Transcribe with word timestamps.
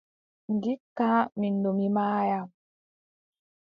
Ndikka 0.53 1.09
min 1.39 1.55
ɗon 1.63 1.73
mi 1.77 1.87
maaya. 1.95 2.39